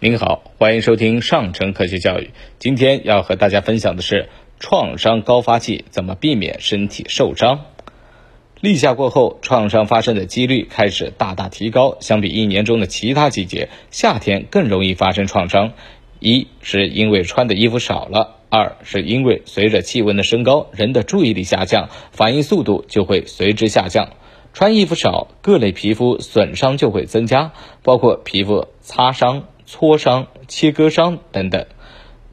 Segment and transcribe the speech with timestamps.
[0.00, 2.30] 您好，欢迎收听上城科学教育。
[2.60, 4.28] 今天要和大家分享的是
[4.60, 7.64] 创伤高发季怎么避免身体受伤。
[8.60, 15.72] 立夏过后，创伤发生的几率开始大大提高，相比一年中的其他季节，夏天更容易发生创伤。
[16.20, 18.36] 一是因为穿的衣服少了。
[18.50, 24.10] 二是因为随着气温的升高，人的注意力下降，反应速度就会随之下降。
[24.52, 27.50] 穿衣服少，各类皮肤损伤就会增加，
[27.82, 31.66] 包括皮肤擦伤、挫伤、切割伤等等。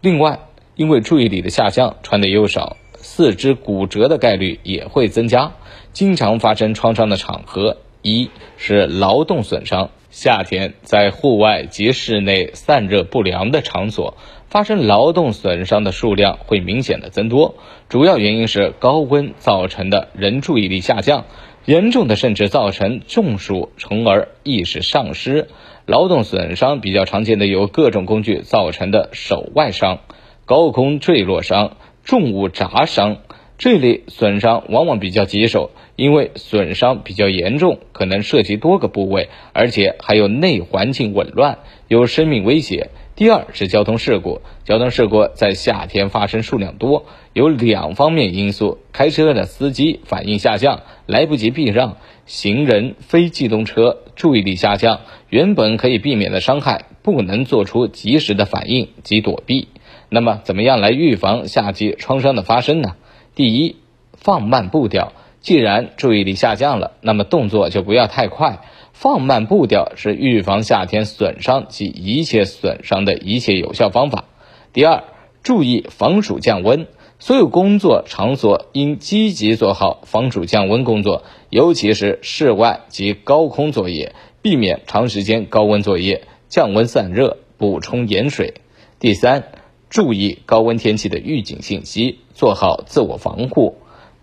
[0.00, 0.38] 另外，
[0.76, 5.50] 因为注意力的下降，穿的又少，四肢骨折的概率也会增加。
[5.92, 9.90] 经常发生创伤的场合，一是劳动损伤。
[10.10, 14.16] 夏天在户外及室内散热不良的场所。
[14.48, 17.56] 发生劳动损伤的数量会明显的增多，
[17.88, 21.24] 主要原因是高温造成的人注意力下降，
[21.66, 25.48] 严重的甚至造成中暑，从而意识丧失。
[25.86, 30.00] 劳动损伤比较常见的有各种工具造成的手外伤、
[30.44, 33.18] 高空坠落伤、重物砸伤
[33.56, 42.90] 这类损伤往往比较棘手，因为损伤比较严重，可能涉及多个部位，而且还有内环境紊乱，有生命危险。
[43.16, 59.68] 第二是交通事故，交通事故在夏天发生数量多，有两方面因素：开车的司机反应下降，来不及避让；行人、非机动车注意力下降，原本可以避免的伤害不能做出及时的反应及躲避。
[60.08, 62.96] 那么，怎么样来预防夏季创伤的发生呢？
[63.36, 63.76] 第一，
[64.14, 65.12] 放慢步调。
[65.44, 68.60] 既然注意力下降了，那么动作就不要太快。
[68.94, 74.24] 放慢步调是预防夏天损伤及一切损伤的一切有效方法。
[74.72, 75.04] 第二，
[75.42, 76.86] 注意防暑降温，
[77.18, 88.54] 所有工作场所应积极做好防暑降温工作，尤其是室外及高空作业，避免长时间高温作业，降温散热，补充盐水。
[88.98, 89.48] 第三，
[89.90, 93.76] 注意高温天气的预警信息，做好自我防护。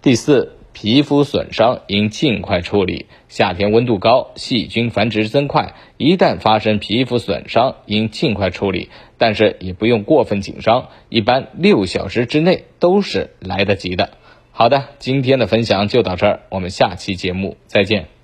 [0.00, 0.52] 第四。
[0.80, 3.06] 皮肤损伤应尽快处理。
[3.28, 8.88] 夏天温度高，细菌繁殖增快，一旦发生皮肤损伤，应尽快处理。
[9.16, 14.10] 但是也不用过分紧张，一般六小时之内都是来得及的。
[14.52, 18.17] 好的，今天的分享就到这儿，我们下期节目再见。